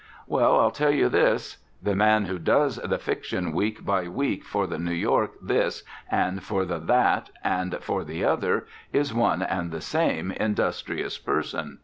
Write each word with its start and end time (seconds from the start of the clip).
Well, 0.25 0.59
I'll 0.59 0.71
tell 0.71 0.89
you 0.89 1.09
this: 1.09 1.57
the 1.79 1.95
man 1.95 2.25
who 2.25 2.39
"does" 2.39 2.77
the 2.77 2.97
fiction 2.97 3.51
week 3.51 3.85
by 3.85 4.07
week 4.07 4.43
for 4.43 4.65
the 4.65 4.79
New 4.79 4.95
York 4.95 5.33
This 5.39 5.83
and 6.09 6.41
for 6.41 6.65
The 6.65 6.79
That 6.79 7.29
and 7.43 7.75
for 7.81 8.03
The 8.03 8.25
Other, 8.25 8.65
is 8.91 9.13
one 9.13 9.43
and 9.43 9.69
the 9.69 9.79
same 9.79 10.31
industrious 10.31 11.19
person. 11.19 11.77